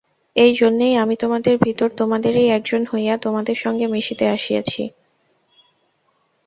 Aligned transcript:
এই 0.35 0.51
জন্যই 0.53 0.93
আমি 0.95 1.15
তোমাদের 1.15 1.55
ভিতর 1.57 1.89
তোমাদেরই 1.97 2.45
একজন 2.49 2.81
হইয়া 2.91 3.15
তোমাদের 3.17 3.57
সঙ্গে 3.57 3.85
মিশিতে 3.87 4.25
আসিয়াছি। 4.27 4.83